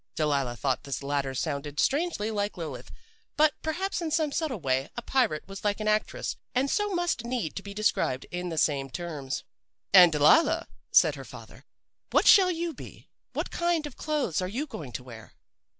[0.15, 2.89] "Delilah thought this latter sounded strangely like Lilith
[3.37, 7.23] but perhaps in some subtle way a pirate was like an actress, and so must
[7.23, 9.43] need be described in the same terms.
[9.93, 11.65] "'And Delilah,' said her father,
[12.09, 15.33] 'what shall you be what kind of clothes are you going to wear?